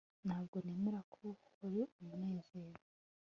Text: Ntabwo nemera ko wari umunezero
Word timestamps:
Ntabwo 0.25 0.55
nemera 0.65 1.01
ko 1.13 1.23
wari 1.59 1.81
umunezero 2.01 2.79